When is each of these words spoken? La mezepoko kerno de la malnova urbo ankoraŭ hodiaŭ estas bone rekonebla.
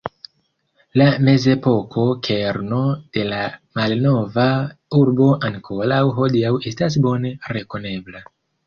La 1.01 1.05
mezepoko 1.27 2.05
kerno 2.29 2.81
de 3.19 3.27
la 3.35 3.43
malnova 3.81 4.49
urbo 5.03 5.31
ankoraŭ 5.53 6.05
hodiaŭ 6.19 6.57
estas 6.75 7.03
bone 7.09 7.39
rekonebla. 7.59 8.29